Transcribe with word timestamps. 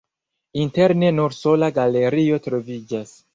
Interne 0.61 1.11
nur 1.17 1.35
sola 1.41 1.69
galerio 1.77 2.41
troviĝas. 2.49 3.15